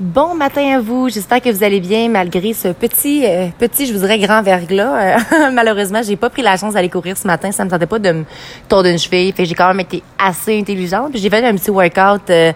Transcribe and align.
Bon 0.00 0.34
matin 0.34 0.74
à 0.74 0.80
vous. 0.80 1.08
J'espère 1.08 1.40
que 1.40 1.48
vous 1.50 1.62
allez 1.62 1.78
bien 1.78 2.08
malgré 2.08 2.52
ce 2.52 2.66
petit, 2.66 3.24
euh, 3.24 3.46
petit, 3.56 3.86
je 3.86 3.92
vous 3.92 4.00
dirais 4.00 4.18
grand 4.18 4.42
verglas. 4.42 5.20
Euh, 5.36 5.50
malheureusement, 5.52 6.00
j'ai 6.02 6.16
pas 6.16 6.30
pris 6.30 6.42
la 6.42 6.56
chance 6.56 6.74
d'aller 6.74 6.88
courir 6.88 7.16
ce 7.16 7.28
matin. 7.28 7.52
Ça 7.52 7.64
me 7.64 7.70
tentait 7.70 7.86
pas 7.86 8.00
de 8.00 8.10
me 8.10 8.24
tordre 8.68 8.88
une 8.88 8.98
cheville. 8.98 9.30
Fait 9.30 9.44
j'ai 9.44 9.54
quand 9.54 9.68
même 9.68 9.78
été 9.78 10.02
assez 10.18 10.58
intelligente. 10.58 11.12
J'ai 11.14 11.30
fait 11.30 11.44
un 11.44 11.54
petit 11.54 11.70
workout 11.70 12.28
euh, 12.28 12.52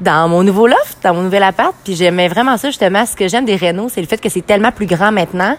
dans 0.00 0.28
mon 0.28 0.42
nouveau 0.42 0.66
loft, 0.66 0.98
dans 1.04 1.14
mon 1.14 1.22
nouvel 1.22 1.44
appart. 1.44 1.72
Puis 1.84 1.94
j'aimais 1.94 2.26
vraiment 2.26 2.56
ça 2.56 2.70
justement. 2.70 3.06
Ce 3.06 3.14
que 3.14 3.28
j'aime 3.28 3.44
des 3.44 3.54
Renault, 3.54 3.88
c'est 3.88 4.00
le 4.00 4.08
fait 4.08 4.20
que 4.20 4.28
c'est 4.28 4.44
tellement 4.44 4.72
plus 4.72 4.86
grand 4.86 5.12
maintenant. 5.12 5.56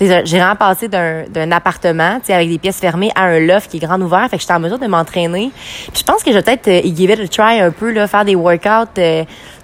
J'ai 0.00 0.22
vraiment 0.24 0.56
passé 0.56 0.88
d'un, 0.88 1.22
d'un 1.28 1.52
appartement, 1.52 2.16
tu 2.16 2.26
sais, 2.26 2.34
avec 2.34 2.48
des 2.48 2.58
pièces 2.58 2.80
fermées, 2.80 3.12
à 3.14 3.26
un 3.26 3.38
loft 3.38 3.70
qui 3.70 3.76
est 3.76 3.86
grand 3.86 4.00
ouvert. 4.00 4.26
Fait 4.28 4.38
que 4.38 4.42
j'étais 4.42 4.54
en 4.54 4.60
mesure 4.60 4.80
de 4.80 4.88
m'entraîner. 4.88 5.52
Puis 5.92 6.00
je 6.00 6.04
pense 6.04 6.24
que 6.24 6.32
je 6.32 6.36
vais 6.36 6.42
peut-être 6.42 6.84
y 6.84 6.96
give 6.96 7.12
it 7.12 7.20
a 7.20 7.28
try 7.28 7.60
un 7.60 7.70
peu 7.70 7.92
là, 7.92 8.08
faire 8.08 8.24
des 8.24 8.34
workouts 8.34 9.00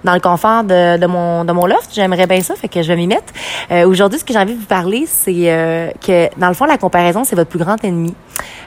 dans 0.03 0.13
le 0.13 0.19
confort 0.19 0.63
de, 0.63 0.97
de 0.97 1.05
mon 1.05 1.45
de 1.45 1.51
mon 1.51 1.65
loft. 1.65 1.89
J'aimerais 1.93 2.27
bien 2.27 2.41
ça, 2.41 2.55
fait 2.55 2.67
que 2.67 2.81
je 2.81 2.87
vais 2.87 2.95
m'y 2.95 3.07
mettre. 3.07 3.33
Euh, 3.71 3.85
Aujourd'hui, 3.85 4.19
ce 4.19 4.25
que 4.25 4.33
j'ai 4.33 4.39
envie 4.39 4.53
de 4.53 4.59
vous 4.59 4.65
parler, 4.65 5.05
c'est 5.07 5.51
euh, 5.51 5.91
que 6.05 6.29
dans 6.37 6.47
le 6.47 6.53
fond, 6.53 6.65
la 6.65 6.77
comparaison, 6.77 7.23
c'est 7.23 7.35
votre 7.35 7.49
plus 7.49 7.59
grand 7.59 7.83
ennemi. 7.83 8.13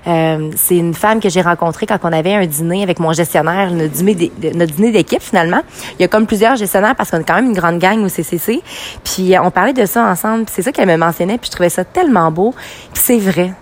Euh, 0.06 0.50
c'est 0.56 0.76
une 0.76 0.94
femme 0.94 1.20
que 1.20 1.28
j'ai 1.28 1.40
rencontrée 1.40 1.86
quand 1.86 1.98
on 2.02 2.12
avait 2.12 2.34
un 2.34 2.46
dîner 2.46 2.82
avec 2.82 2.98
mon 2.98 3.12
gestionnaire, 3.12 3.70
notre 3.70 3.92
dîner 3.94 4.92
d'équipe 4.92 5.22
finalement. 5.22 5.62
Il 5.98 6.02
y 6.02 6.04
a 6.04 6.08
comme 6.08 6.26
plusieurs 6.26 6.56
gestionnaires 6.56 6.94
parce 6.94 7.10
qu'on 7.10 7.20
est 7.20 7.24
quand 7.24 7.36
même 7.36 7.46
une 7.46 7.56
grande 7.56 7.78
gang 7.78 7.98
au 8.04 8.08
CCC. 8.08 8.62
Puis 9.02 9.34
on 9.42 9.50
parlait 9.50 9.72
de 9.72 9.86
ça 9.86 10.04
ensemble. 10.04 10.44
C'est 10.50 10.62
ça 10.62 10.72
qu'elle 10.72 10.88
me 10.88 10.96
mentionnait. 10.96 11.38
Puis 11.38 11.46
je 11.46 11.52
trouvais 11.52 11.70
ça 11.70 11.84
tellement 11.84 12.30
beau. 12.30 12.54
Puis 12.92 13.02
c'est 13.02 13.18
vrai. 13.18 13.52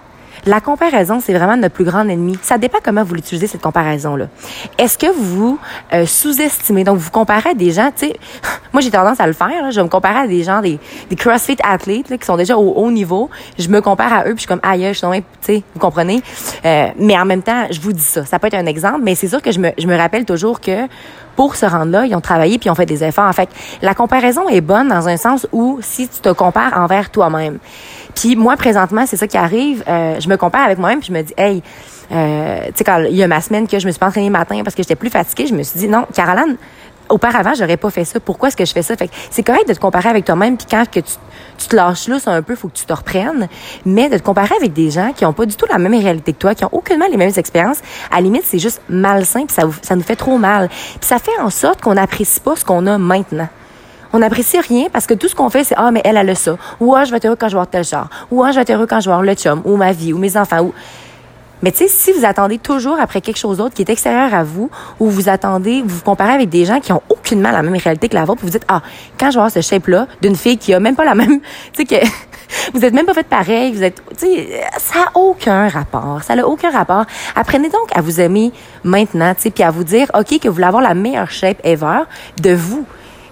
La 0.45 0.60
comparaison, 0.60 1.20
c'est 1.20 1.32
vraiment 1.32 1.56
notre 1.56 1.74
plus 1.74 1.84
grand 1.84 2.09
ennemi. 2.09 2.37
Ça 2.42 2.59
dépend 2.59 2.78
comment 2.83 3.05
vous 3.05 3.14
l'utilisez, 3.14 3.46
cette 3.46 3.62
comparaison-là. 3.62 4.27
Est-ce 4.77 4.98
que 4.98 5.06
vous 5.06 5.59
euh, 5.92 6.05
sous-estimez, 6.05 6.83
donc 6.83 6.98
vous 6.98 7.10
comparez 7.10 7.50
à 7.50 7.55
des 7.55 7.70
gens, 7.70 7.91
tu 7.95 8.06
sais, 8.06 8.16
moi 8.73 8.83
j'ai 8.83 8.91
tendance 8.91 9.20
à 9.20 9.27
le 9.28 9.34
faire, 9.34 9.70
je 9.70 9.77
vais 9.77 9.84
me 9.84 9.88
comparer 9.88 10.19
à 10.19 10.27
des 10.27 10.42
gens, 10.42 10.60
des, 10.60 10.80
des 11.09 11.16
CrossFit 11.16 11.56
athlètes 11.62 12.19
qui 12.19 12.27
sont 12.27 12.36
déjà 12.36 12.56
au 12.56 12.72
haut 12.72 12.91
niveau, 12.91 13.30
je 13.56 13.69
me 13.69 13.80
compare 13.80 14.12
à 14.12 14.20
eux, 14.22 14.34
puis 14.34 14.36
je 14.36 14.41
suis 14.41 14.48
comme, 14.48 14.61
aïe, 14.64 14.89
je 14.89 14.98
suis 14.98 15.06
tu 15.06 15.25
sais, 15.42 15.62
vous 15.75 15.80
comprenez? 15.80 16.22
Euh, 16.64 16.89
mais 16.98 17.17
en 17.17 17.24
même 17.24 17.42
temps, 17.42 17.67
je 17.70 17.80
vous 17.80 17.92
dis 17.92 18.02
ça, 18.02 18.24
ça 18.24 18.41
peut 18.41 18.48
être 18.48 18.55
un 18.55 18.67
exemple, 18.67 19.00
mais 19.02 19.14
c'est 19.14 19.28
sûr 19.28 19.42
que 19.42 19.52
je 19.52 19.61
me, 19.61 19.70
je 19.78 19.86
me 19.86 19.97
rappelle 19.97 20.24
toujours 20.24 20.61
que 20.61 20.89
pour 21.36 21.56
se 21.56 21.66
rendre 21.66 21.91
là, 21.91 22.05
ils 22.05 22.14
ont 22.14 22.20
travaillé 22.20 22.58
puis 22.58 22.69
ils 22.69 22.70
ont 22.70 22.75
fait 22.75 22.86
des 22.86 23.05
efforts. 23.05 23.28
En 23.28 23.33
fait, 23.33 23.48
la 23.80 23.94
comparaison 23.94 24.48
est 24.48 24.61
bonne 24.61 24.88
dans 24.88 25.08
un 25.08 25.16
sens 25.16 25.47
où 25.52 25.78
si 25.83 26.08
tu 26.08 26.20
te 26.20 26.30
compares 26.30 26.78
envers 26.78 27.11
toi-même. 27.11 27.58
Puis 28.14 28.36
moi, 28.36 28.56
présentement, 28.56 29.05
c'est 29.06 29.16
ça 29.16 29.27
qui 29.27 29.36
arrive. 29.36 29.83
Euh, 29.89 30.20
je 30.20 30.28
me 30.28 30.36
compare 30.36 30.64
avec 30.64 30.78
moi-même 30.78 31.00
puis 31.00 31.08
je 31.08 31.12
me 31.12 31.22
dis, 31.22 31.34
hey, 31.36 31.62
euh, 32.12 32.66
tu 32.66 32.72
sais, 32.77 32.84
quand 32.84 33.05
il 33.08 33.16
y 33.16 33.22
a 33.22 33.28
ma 33.28 33.41
semaine 33.41 33.66
que 33.66 33.78
je 33.78 33.86
me 33.86 33.92
suis 33.92 33.98
pas 33.98 34.08
entraînée 34.08 34.27
le 34.27 34.33
matin 34.33 34.61
parce 34.64 34.74
que 34.74 34.83
j'étais 34.83 34.97
plus 34.97 35.11
fatiguée, 35.11 35.47
je 35.47 35.55
me 35.55 35.62
suis 35.62 35.78
dit, 35.78 35.89
non, 35.89 36.06
Caroline, 36.14 36.56
auparavant, 37.12 37.52
j'aurais 37.55 37.77
pas 37.77 37.91
fait 37.91 38.05
ça. 38.05 38.18
Pourquoi 38.20 38.48
est-ce 38.48 38.56
que 38.56 38.64
je 38.64 38.72
fais 38.72 38.82
ça? 38.82 38.96
Fait 38.96 39.10
c'est 39.30 39.42
correct 39.42 39.68
de 39.68 39.74
te 39.74 39.78
comparer 39.78 40.08
avec 40.08 40.24
toi-même, 40.24 40.56
puis 40.56 40.66
quand 40.70 40.84
que 40.91 41.00
tu, 41.00 41.68
te 41.68 41.77
lâches 41.77 42.08
là, 42.08 42.16
un 42.27 42.42
peu, 42.42 42.56
faut 42.56 42.68
que 42.68 42.77
tu 42.77 42.84
te 42.84 42.92
reprennes. 42.92 43.48
Mais 43.86 44.08
de 44.08 44.18
te 44.18 44.22
comparer 44.22 44.55
avec 44.56 44.72
des 44.72 44.91
gens 44.91 45.12
qui 45.14 45.24
ont 45.24 45.33
pas 45.33 45.46
du 45.46 45.55
tout 45.55 45.66
la 45.70 45.78
même 45.78 45.94
réalité 45.94 46.33
que 46.33 46.38
toi, 46.38 46.55
qui 46.55 46.64
ont 46.64 46.72
aucunement 46.72 47.06
les 47.10 47.16
mêmes 47.16 47.33
expériences, 47.36 47.80
à 48.10 48.16
la 48.16 48.22
limite, 48.22 48.42
c'est 48.44 48.58
juste 48.58 48.80
malsain, 48.88 49.46
puis 49.46 49.55
ça, 49.55 49.62
ça 49.83 49.94
nous 49.94 50.02
fait 50.02 50.16
trop 50.16 50.38
mal. 50.38 50.68
Puis 50.68 50.98
ça 51.02 51.18
fait 51.18 51.38
en 51.40 51.50
sorte 51.50 51.80
qu'on 51.80 51.94
n'apprécie 51.94 52.40
pas 52.40 52.56
ce 52.56 52.64
qu'on 52.64 52.86
a 52.86 52.98
maintenant. 52.98 53.48
On 54.14 54.18
n'apprécie 54.18 54.60
rien 54.60 54.88
parce 54.92 55.06
que 55.06 55.14
tout 55.14 55.28
ce 55.28 55.34
qu'on 55.34 55.48
fait, 55.48 55.64
c'est 55.64 55.74
Ah, 55.78 55.90
mais 55.90 56.02
elle, 56.05 56.18
a 56.18 56.24
le 56.24 56.34
ça. 56.34 56.56
Ou 56.80 56.94
Ah, 56.94 57.05
je 57.05 57.10
vais 57.10 57.16
être 57.16 57.27
heureux 57.27 57.36
quand 57.36 57.48
je 57.48 57.52
vais 57.52 57.60
avoir 57.60 57.68
tel 57.68 57.84
genre. 57.84 58.08
Ou 58.30 58.42
Ah, 58.42 58.50
je 58.50 58.56
vais 58.56 58.62
être 58.62 58.70
heureux 58.70 58.86
quand 58.86 59.00
je 59.00 59.06
vais 59.06 59.12
avoir 59.12 59.22
le 59.22 59.34
chum, 59.34 59.62
ou 59.64 59.77
ma 59.77 59.92
vie, 59.92 60.12
ou 60.12 60.18
mes 60.18 60.36
enfants. 60.36 60.60
Ou... 60.60 60.74
Mais 61.62 61.70
tu 61.70 61.78
sais, 61.78 61.88
si 61.88 62.12
vous 62.12 62.24
attendez 62.24 62.58
toujours 62.58 62.98
après 63.00 63.20
quelque 63.20 63.38
chose 63.38 63.58
d'autre 63.58 63.74
qui 63.74 63.82
est 63.82 63.91
extérieur 63.91 64.34
à 64.34 64.42
vous, 64.42 64.70
ou 64.98 65.08
vous 65.08 65.28
attendez, 65.28 65.82
vous 65.82 65.96
vous 65.96 66.02
comparez 66.02 66.32
avec 66.32 66.48
des 66.48 66.64
gens 66.64 66.80
qui 66.80 66.92
ont 66.92 67.02
aucunement 67.08 67.50
la 67.50 67.62
même 67.62 67.77
réalité 67.77 68.08
que 68.08 68.14
la 68.14 68.24
vôtre, 68.24 68.41
vous 68.41 68.48
vous 68.48 68.52
dites, 68.52 68.66
ah, 68.68 68.82
quand 69.18 69.30
je 69.30 69.38
vais 69.38 69.50
ce 69.50 69.60
shape-là 69.60 70.08
d'une 70.20 70.36
fille 70.36 70.58
qui 70.58 70.74
a 70.74 70.80
même 70.80 70.96
pas 70.96 71.05
la 71.05 71.14
même, 71.14 71.40
tu 71.72 71.84
sais, 71.84 71.84
que 71.84 72.06
vous 72.74 72.84
êtes 72.84 72.92
même 72.92 73.06
pas 73.06 73.14
fait 73.14 73.27
pareil, 73.27 73.72
vous 73.72 73.83
êtes, 73.83 74.02
tu 74.18 74.27
sais, 74.27 74.62
ça 74.78 75.05
a 75.06 75.18
aucun 75.18 75.68
rapport, 75.68 76.22
ça 76.22 76.34
n'a 76.34 76.46
aucun 76.46 76.70
rapport. 76.70 77.05
Apprenez 77.36 77.68
donc 77.68 77.89
à 77.95 78.01
vous 78.01 78.20
aimer 78.20 78.52
maintenant, 78.83 79.34
tu 79.34 79.42
sais, 79.42 79.51
puis 79.51 79.62
à 79.62 79.70
vous 79.70 79.84
dire, 79.84 80.11
OK, 80.18 80.39
que 80.40 80.48
vous 80.48 80.55
voulez 80.55 80.67
avoir 80.67 80.83
la 80.83 80.95
meilleure 80.95 81.30
shape 81.30 81.58
ever 81.64 82.01
de 82.42 82.55
vous 82.55 82.84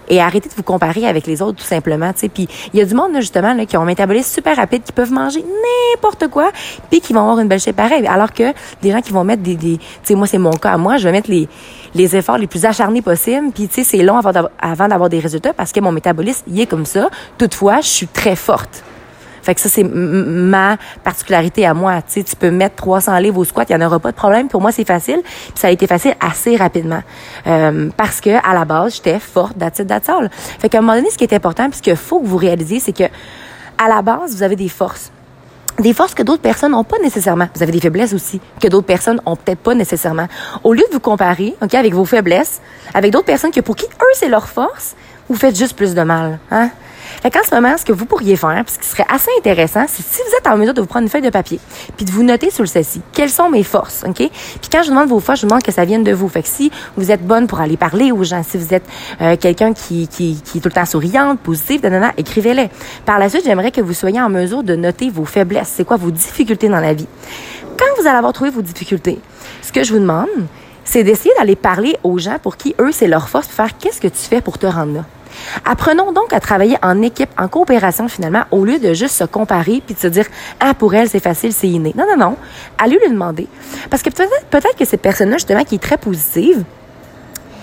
et 0.09 0.21
arrêtez 0.21 0.49
de 0.49 0.53
vous 0.55 0.63
comparer 0.63 1.07
avec 1.07 1.27
les 1.27 1.41
autres 1.41 1.59
tout 1.59 1.67
simplement, 1.67 2.11
tu 2.13 2.19
sais. 2.19 2.29
Puis 2.29 2.47
il 2.73 2.79
y 2.79 2.81
a 2.81 2.85
du 2.85 2.93
monde 2.93 3.13
là, 3.13 3.21
justement 3.21 3.53
là, 3.53 3.65
qui 3.65 3.77
ont 3.77 3.81
un 3.81 3.85
métabolisme 3.85 4.33
super 4.33 4.55
rapide, 4.55 4.83
qui 4.83 4.91
peuvent 4.91 5.11
manger 5.11 5.43
n'importe 5.43 6.27
quoi, 6.27 6.51
puis 6.89 7.01
qui 7.01 7.13
vont 7.13 7.21
avoir 7.21 7.39
une 7.39 7.47
belle 7.47 7.59
shape 7.59 7.75
pareille. 7.75 8.07
Alors 8.07 8.33
que 8.33 8.53
des 8.81 8.91
gens 8.91 9.01
qui 9.01 9.11
vont 9.11 9.23
mettre 9.23 9.43
des, 9.43 9.55
des 9.55 9.77
tu 9.77 9.85
sais, 10.03 10.15
moi 10.15 10.27
c'est 10.27 10.37
mon 10.37 10.51
cas, 10.51 10.77
moi 10.77 10.97
je 10.97 11.05
vais 11.05 11.11
mettre 11.11 11.29
les 11.29 11.47
les 11.93 12.15
efforts 12.15 12.37
les 12.37 12.47
plus 12.47 12.65
acharnés 12.65 13.01
possibles, 13.01 13.51
puis 13.53 13.67
tu 13.67 13.75
sais 13.75 13.83
c'est 13.83 14.03
long 14.03 14.17
avant 14.17 14.87
d'avoir 14.87 15.09
des 15.09 15.19
résultats 15.19 15.53
parce 15.53 15.71
que 15.71 15.79
mon 15.79 15.91
métabolisme 15.91 16.43
il 16.47 16.59
est 16.59 16.65
comme 16.65 16.85
ça. 16.85 17.09
Toutefois, 17.37 17.81
je 17.81 17.87
suis 17.87 18.07
très 18.07 18.35
forte. 18.35 18.83
Fait 19.41 19.55
que 19.55 19.61
ça, 19.61 19.69
c'est 19.69 19.83
ma 19.83 20.77
particularité 21.03 21.65
à 21.65 21.73
moi. 21.73 22.01
Tu 22.01 22.13
sais, 22.13 22.23
tu 22.23 22.35
peux 22.35 22.51
mettre 22.51 22.75
300 22.75 23.17
livres 23.17 23.39
au 23.39 23.43
squat, 23.43 23.69
il 23.69 23.77
n'y 23.77 23.83
en 23.83 23.87
aura 23.87 23.99
pas 23.99 24.11
de 24.11 24.15
problème. 24.15 24.47
Pour 24.47 24.61
moi, 24.61 24.71
c'est 24.71 24.85
facile. 24.85 25.21
Puis 25.23 25.53
ça 25.55 25.67
a 25.67 25.71
été 25.71 25.87
facile 25.87 26.15
assez 26.19 26.55
rapidement. 26.55 27.01
Euh, 27.47 27.89
parce 27.97 28.21
que 28.21 28.29
à 28.29 28.53
la 28.53 28.65
base, 28.65 28.95
j'étais 28.95 29.19
forte, 29.19 29.57
d'attitude 29.57 29.87
d'attitude. 29.87 30.29
Fait 30.31 30.69
qu'à 30.69 30.79
un 30.79 30.81
moment 30.81 30.95
donné, 30.95 31.09
ce 31.09 31.17
qui 31.17 31.23
est 31.23 31.33
important, 31.33 31.69
puis 31.69 31.77
ce 31.77 31.81
qu'il 31.81 31.95
faut 31.95 32.19
que 32.19 32.27
vous 32.27 32.37
réalisiez, 32.37 32.79
c'est 32.79 32.93
que 32.93 33.05
à 33.77 33.87
la 33.87 34.01
base, 34.01 34.35
vous 34.35 34.43
avez 34.43 34.55
des 34.55 34.69
forces 34.69 35.11
des 35.79 35.93
forces 35.93 36.13
que 36.13 36.23
d'autres 36.23 36.41
personnes 36.41 36.71
n'ont 36.71 36.83
pas 36.83 36.99
nécessairement. 36.99 37.47
Vous 37.55 37.63
avez 37.63 37.71
des 37.71 37.79
faiblesses 37.79 38.13
aussi 38.13 38.39
que 38.61 38.67
d'autres 38.67 38.85
personnes 38.85 39.19
ont 39.25 39.35
peut-être 39.35 39.59
pas 39.59 39.73
nécessairement. 39.73 40.27
Au 40.63 40.73
lieu 40.73 40.83
de 40.87 40.93
vous 40.93 40.99
comparer, 40.99 41.55
ok, 41.61 41.73
avec 41.73 41.93
vos 41.93 42.05
faiblesses, 42.05 42.61
avec 42.93 43.11
d'autres 43.11 43.25
personnes 43.25 43.51
que 43.51 43.61
pour 43.61 43.75
qui 43.75 43.85
eux 43.85 44.13
c'est 44.13 44.29
leur 44.29 44.47
force, 44.47 44.95
vous 45.29 45.35
faites 45.35 45.57
juste 45.57 45.75
plus 45.75 45.95
de 45.95 46.01
mal. 46.01 46.39
Hein? 46.51 46.69
Fait 47.21 47.31
qu'en 47.31 47.43
ce 47.43 47.53
moment, 47.53 47.77
ce 47.77 47.85
que 47.85 47.91
vous 47.91 48.05
pourriez 48.05 48.35
faire, 48.35 48.61
puis 48.65 48.73
ce 48.75 48.79
qui 48.79 48.87
serait 48.87 49.05
assez 49.09 49.29
intéressant, 49.39 49.85
c'est 49.87 50.03
si 50.03 50.21
vous 50.21 50.37
êtes 50.37 50.47
en 50.47 50.57
mesure 50.57 50.73
de 50.73 50.81
vous 50.81 50.87
prendre 50.87 51.03
une 51.03 51.09
feuille 51.09 51.21
de 51.21 51.29
papier, 51.29 51.59
puis 51.95 52.05
de 52.05 52.11
vous 52.11 52.23
noter 52.23 52.49
sur 52.49 52.63
le 52.63 52.67
ceci, 52.67 53.01
quelles 53.13 53.29
sont 53.29 53.49
mes 53.49 53.63
forces, 53.63 54.03
OK? 54.07 54.17
Puis 54.17 54.69
quand 54.71 54.83
je 54.83 54.89
demande 54.89 55.09
vos 55.09 55.19
forces, 55.19 55.41
je 55.41 55.45
demande 55.45 55.63
que 55.63 55.71
ça 55.71 55.85
vienne 55.85 56.03
de 56.03 56.13
vous. 56.13 56.27
Fait 56.29 56.41
que 56.41 56.47
si 56.47 56.71
vous 56.97 57.11
êtes 57.11 57.25
bonne 57.25 57.47
pour 57.47 57.59
aller 57.59 57.77
parler 57.77 58.11
aux 58.11 58.23
gens, 58.23 58.43
si 58.43 58.57
vous 58.57 58.73
êtes 58.73 58.85
euh, 59.21 59.35
quelqu'un 59.37 59.73
qui, 59.73 60.07
qui, 60.07 60.41
qui 60.43 60.57
est 60.57 60.61
tout 60.61 60.69
le 60.69 60.73
temps 60.73 60.85
souriante, 60.85 61.39
positive, 61.39 61.81
écrivez-les. 62.17 62.69
Par 63.05 63.19
la 63.19 63.29
suite, 63.29 63.43
j'aimerais 63.45 63.71
que 63.71 63.81
vous 63.81 63.93
soyez 63.93 64.21
en 64.21 64.29
mesure 64.29 64.63
de 64.63 64.75
noter 64.75 65.09
vos 65.09 65.25
faiblesses. 65.25 65.71
C'est 65.75 65.85
quoi 65.85 65.97
vos 65.97 66.11
difficultés 66.11 66.69
dans 66.69 66.79
la 66.79 66.93
vie? 66.93 67.07
Quand 67.77 68.01
vous 68.01 68.07
allez 68.07 68.17
avoir 68.17 68.33
trouvé 68.33 68.49
vos 68.49 68.61
difficultés, 68.61 69.19
ce 69.61 69.71
que 69.71 69.83
je 69.83 69.93
vous 69.93 69.99
demande, 69.99 70.27
c'est 70.83 71.03
d'essayer 71.03 71.33
d'aller 71.37 71.55
parler 71.55 71.97
aux 72.03 72.17
gens 72.17 72.37
pour 72.41 72.57
qui 72.57 72.75
eux, 72.79 72.91
c'est 72.91 73.07
leur 73.07 73.29
force, 73.29 73.47
pour 73.47 73.55
faire 73.55 73.77
qu'est-ce 73.77 74.01
que 74.01 74.07
tu 74.07 74.17
fais 74.17 74.41
pour 74.41 74.57
te 74.57 74.65
rendre 74.65 74.93
là? 74.93 75.05
Apprenons 75.65 76.11
donc 76.11 76.33
à 76.33 76.39
travailler 76.39 76.77
en 76.81 77.01
équipe, 77.01 77.29
en 77.37 77.47
coopération 77.47 78.07
finalement, 78.07 78.43
au 78.51 78.65
lieu 78.65 78.79
de 78.79 78.93
juste 78.93 79.15
se 79.15 79.23
comparer 79.23 79.81
puis 79.85 79.95
de 79.95 79.99
se 79.99 80.07
dire 80.07 80.25
ah 80.59 80.73
pour 80.73 80.93
elle 80.93 81.09
c'est 81.09 81.19
facile, 81.19 81.53
c'est 81.53 81.69
inné. 81.69 81.93
Non 81.97 82.05
non 82.09 82.17
non, 82.17 82.37
allez 82.77 82.97
lui 83.01 83.09
demander 83.09 83.47
parce 83.89 84.03
que 84.03 84.09
peut-être 84.09 84.75
que 84.77 84.85
cette 84.85 85.01
personne-là 85.01 85.37
justement 85.37 85.63
qui 85.63 85.75
est 85.75 85.83
très 85.83 85.97
positive, 85.97 86.63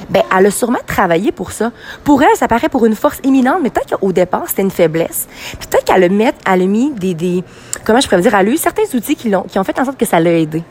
ben 0.08 0.22
elle 0.36 0.46
a 0.46 0.50
sûrement 0.50 0.78
travaillé 0.86 1.32
pour 1.32 1.52
ça. 1.52 1.70
Pour 2.04 2.22
elle, 2.22 2.36
ça 2.36 2.48
paraît 2.48 2.68
pour 2.68 2.86
une 2.86 2.94
force 2.94 3.18
imminente, 3.24 3.60
mais 3.62 3.70
peut-être 3.70 3.98
qu'au 3.98 4.12
départ, 4.12 4.44
c'était 4.48 4.62
une 4.62 4.70
faiblesse. 4.70 5.28
Peut-être 5.58 5.84
qu'elle 5.84 6.04
a 6.04 6.32
elle 6.46 6.62
a 6.62 6.66
mis 6.66 6.90
des, 6.92 7.14
des, 7.14 7.44
comment 7.84 8.00
je 8.00 8.08
pourrais 8.08 8.22
dire, 8.22 8.34
elle 8.34 8.48
a 8.48 8.50
eu 8.50 8.56
certains 8.56 8.84
outils 8.94 9.16
qui, 9.16 9.28
l'ont, 9.28 9.42
qui 9.42 9.58
ont 9.58 9.64
fait 9.64 9.78
en 9.78 9.84
sorte 9.84 9.98
que 9.98 10.06
ça 10.06 10.20
l'a 10.20 10.32
aidé. 10.32 10.62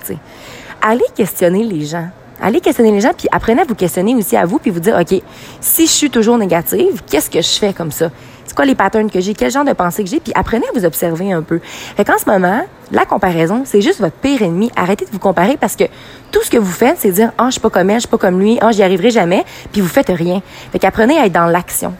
Allez 0.82 1.06
questionner 1.16 1.64
les 1.64 1.86
gens. 1.86 2.10
Allez 2.42 2.62
questionner 2.62 2.92
les 2.92 3.02
gens, 3.02 3.14
puis 3.18 3.28
apprenez 3.32 3.62
à 3.62 3.66
vous 3.66 3.76
questionner 3.76 4.14
aussi 4.14 4.38
à 4.38 4.46
vous, 4.46 4.60
puis 4.60 4.70
vous 4.70 4.80
dire, 4.80 4.96
OK, 5.00 5.22
si 5.60 5.88
je 5.88 5.92
suis 5.92 6.10
toujours 6.10 6.38
négative, 6.38 7.02
qu'est-ce 7.10 7.30
que 7.30 7.42
je 7.42 7.60
fais 7.60 7.74
comme 7.74 7.92
ça? 7.92 8.12
C'est 8.46 8.56
quoi 8.56 8.66
les 8.66 8.76
patterns 8.76 9.10
que 9.10 9.20
j'ai? 9.20 9.34
Quel 9.34 9.52
genre 9.52 9.66
de 9.66 9.74
pensée 9.74 10.04
que 10.04 10.10
j'ai? 10.10 10.20
Puis 10.20 10.32
apprenez 10.36 10.66
à 10.68 10.80
vous 10.80 10.86
observer 10.86 11.34
un 11.34 11.42
peu. 11.42 11.60
Fait 11.62 12.06
qu'en 12.06 12.18
ce 12.18 12.30
moment, 12.30 12.62
la 12.92 13.06
comparaison, 13.06 13.64
c'est 13.66 13.82
juste 13.82 14.00
votre 14.00 14.16
pire 14.16 14.42
ennemi. 14.42 14.72
Arrêtez 14.76 15.06
de 15.06 15.12
vous 15.12 15.20
comparer 15.20 15.58
parce 15.58 15.76
que 15.76 15.84
tout 16.32 16.42
ce 16.44 16.50
que 16.50 16.58
vous 16.58 16.72
faites, 16.72 16.98
c'est 17.00 17.12
dire, 17.12 17.32
ah, 17.38 17.44
oh, 17.44 17.46
je 17.48 17.54
suis 17.54 17.60
pas 17.60 17.70
comme 17.70 17.90
elle, 17.90 17.98
je 17.98 18.02
suis 18.02 18.10
pas 18.10 18.18
comme 18.18 18.40
lui, 18.40 18.58
ah, 18.62 18.68
oh, 18.70 18.72
j'y 18.72 18.84
arriverai 18.84 19.12
jamais, 19.12 19.44
puis 19.72 19.82
vous 19.82 19.88
faites 19.88 20.10
rien. 20.10 20.42
Fait 20.72 20.80
qu'apprenez 20.80 21.18
à 21.18 21.26
être 21.26 21.34
dans 21.34 21.48
l'action. 21.48 21.94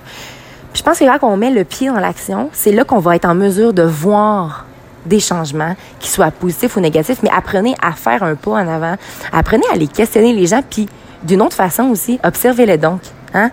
je 0.74 0.82
pense 0.84 1.00
que 1.00 1.06
là 1.06 1.20
qu'on 1.20 1.36
met 1.36 1.50
le 1.50 1.64
pied 1.64 1.88
dans 1.88 2.00
l'action, 2.00 2.50
c'est 2.54 2.72
là 2.72 2.86
qu'on 2.86 3.00
va 3.00 3.16
être 3.16 3.26
en 3.26 3.36
mesure 3.36 3.74
de 3.74 3.84
voir 3.84 4.66
des 5.08 5.20
changements, 5.20 5.76
qu'ils 6.00 6.12
soient 6.12 6.32
positifs 6.32 6.76
ou 6.76 6.80
négatifs, 6.80 7.20
mais 7.24 7.30
apprenez 7.36 7.76
à 7.82 7.94
faire 7.94 8.24
un 8.24 8.36
pas 8.36 8.52
en 8.52 8.68
avant. 8.68 8.96
Apprenez 9.32 9.66
à 9.72 9.76
les 9.76 9.88
questionner 9.88 10.34
les 10.34 10.48
gens, 10.48 10.62
puis 10.68 10.88
d'une 11.24 11.42
autre 11.42 11.56
façon 11.56 11.84
aussi, 11.86 12.20
observez-les 12.24 12.78
donc. 12.78 13.02
Hein? 13.34 13.52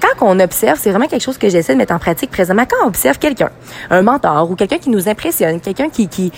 Quand 0.00 0.26
on 0.26 0.38
observe, 0.40 0.78
c'est 0.80 0.90
vraiment 0.90 1.06
quelque 1.06 1.22
chose 1.22 1.38
que 1.38 1.48
j'essaie 1.48 1.72
de 1.72 1.78
mettre 1.78 1.94
en 1.94 1.98
pratique 1.98 2.30
présentement. 2.30 2.64
Quand 2.68 2.84
on 2.84 2.88
observe 2.88 3.18
quelqu'un, 3.18 3.50
un 3.90 4.02
mentor 4.02 4.50
ou 4.50 4.56
quelqu'un 4.56 4.78
qui 4.78 4.90
nous 4.90 5.08
impressionne, 5.08 5.60
quelqu'un 5.60 5.88
qui, 5.88 6.08
qui, 6.08 6.32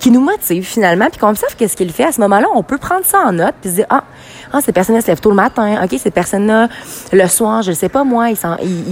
qui 0.00 0.10
nous 0.10 0.20
motive 0.20 0.64
finalement, 0.64 1.06
puis 1.10 1.20
qu'on 1.20 1.30
observe 1.30 1.54
qu'est-ce 1.56 1.76
qu'il 1.76 1.92
fait, 1.92 2.04
à 2.04 2.12
ce 2.12 2.20
moment-là, 2.22 2.48
on 2.54 2.62
peut 2.62 2.78
prendre 2.78 3.04
ça 3.04 3.20
en 3.20 3.32
note 3.32 3.54
puis 3.60 3.70
se 3.70 3.76
dire, 3.76 3.86
ah, 3.90 4.04
ah 4.54 4.60
cette 4.60 4.74
personne-là 4.74 5.00
se 5.00 5.10
tôt 5.20 5.30
le 5.30 5.36
matin, 5.36 5.82
OK, 5.82 5.98
cette 5.98 6.14
personne-là, 6.14 6.68
le 7.12 7.26
soir, 7.26 7.62
je 7.62 7.70
ne 7.70 7.74
sais 7.74 7.88
pas 7.88 8.04
moi, 8.04 8.30
il, 8.30 8.36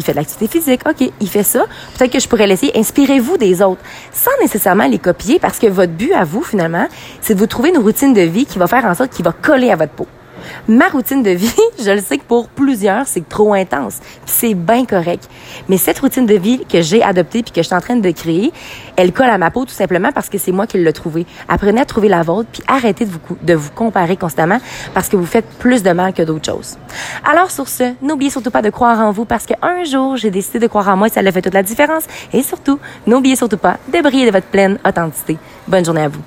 fait 0.03 0.13
de 0.13 0.17
l'activité 0.17 0.59
physique, 0.59 0.81
OK, 0.89 1.09
il 1.21 1.29
fait 1.29 1.45
ça. 1.45 1.65
Peut-être 1.97 2.13
que 2.13 2.19
je 2.19 2.27
pourrais 2.27 2.49
laisser, 2.49 2.73
inspirez-vous 2.75 3.37
des 3.37 3.63
autres, 3.63 3.81
sans 4.13 4.33
nécessairement 4.41 4.89
les 4.89 4.99
copier, 4.99 5.39
parce 5.39 5.61
que 5.61 5.69
votre 5.69 5.93
but 5.93 6.13
à 6.13 6.25
vous, 6.25 6.43
finalement, 6.43 6.89
c'est 7.21 7.35
de 7.35 7.39
vous 7.39 7.47
trouver 7.47 7.69
une 7.69 7.79
routine 7.79 8.13
de 8.13 8.23
vie 8.23 8.45
qui 8.45 8.59
va 8.59 8.67
faire 8.67 8.85
en 8.85 8.95
sorte 8.95 9.11
qu'il 9.11 9.25
va 9.25 9.33
coller 9.33 9.71
à 9.71 9.77
votre 9.77 9.93
peau. 9.93 10.09
Ma 10.69 10.89
routine 10.89 11.23
de 11.23 11.31
vie, 11.31 11.55
je 11.83 11.91
le 11.91 12.01
sais 12.01 12.19
que 12.19 12.25
pour 12.25 12.49
plusieurs, 12.49 13.07
c'est 13.07 13.29
trop 13.29 13.55
intense. 13.55 13.99
Puis 14.01 14.35
c'est 14.35 14.55
bien 14.55 14.85
correct. 14.85 15.29
Mais 15.69 15.77
cette 15.77 15.99
routine 15.99 16.27
de 16.27 16.35
vie 16.35 16.65
que 16.69 16.83
j'ai 16.83 17.03
adoptée 17.03 17.43
puis 17.43 17.53
que 17.53 17.63
je 17.63 17.67
suis 17.67 17.75
en 17.75 17.81
train 17.81 17.97
de 17.97 18.11
créer, 18.11 18.53
elle 18.97 19.13
colle 19.13 19.31
à 19.31 19.39
ma 19.39 19.51
peau 19.51 19.65
tout 19.65 19.75
simplement 19.75 20.13
parce 20.13 20.29
que 20.29 20.39
c'est 20.39 20.53
moi 20.53 20.67
qui 20.67 20.79
l'ai 20.79 20.93
trouvée. 20.93 21.27
Apprenez 21.49 21.81
à 21.81 21.85
trouver 21.85 22.09
la 22.09 22.23
vôtre 22.23 22.49
puis 22.53 22.63
arrêtez 22.67 23.05
de 23.05 23.11
vous, 23.11 23.21
de 23.43 23.55
vous 23.55 23.71
comparer 23.71 24.17
constamment 24.17 24.59
parce 24.95 25.09
que 25.09 25.17
vous 25.17 25.27
faites 25.27 25.47
plus 25.59 25.83
de 25.83 25.91
mal 25.91 26.13
que 26.13 26.23
d'autres 26.23 26.47
choses. 26.47 26.79
Alors 27.31 27.51
sur 27.51 27.69
ce, 27.69 27.95
n'oubliez 28.03 28.31
surtout 28.31 28.51
pas 28.51 28.63
de 28.63 28.71
croire 28.71 29.01
en 29.01 29.13
vous 29.13 29.25
parce 29.25 29.47
qu'un 29.47 29.85
jour, 29.85 30.17
j'ai 30.17 30.31
décidé 30.31 30.59
de 30.59 30.67
croire 30.67 30.89
en 30.89 30.97
moi 30.97 31.09
et 31.09 31.11
ça 31.11 31.21
a 31.21 31.33
fait 31.33 31.43
toute 31.43 31.55
la 31.55 31.63
différence. 31.63 32.05
Et 32.33 32.43
surtout, 32.43 32.79
n'oubliez 33.07 33.37
surtout 33.37 33.59
pas 33.59 33.79
de 33.93 34.01
briller 34.01 34.27
de 34.27 34.33
votre 34.33 34.47
pleine 34.47 34.79
authenticité. 34.87 35.39
Bonne 35.69 35.85
journée 35.85 36.03
à 36.03 36.09
vous. 36.09 36.21